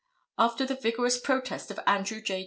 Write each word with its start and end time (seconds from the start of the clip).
After 0.39 0.65
the 0.65 0.73
vigorous 0.73 1.19
protest 1.19 1.69
of 1.69 1.79
Andrew 1.85 2.21
J. 2.21 2.39